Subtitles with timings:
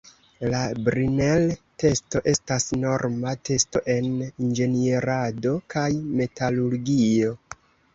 [0.53, 5.89] La Brinell-testo estas norma testo en inĝenierado kaj
[6.21, 7.43] metalurgio.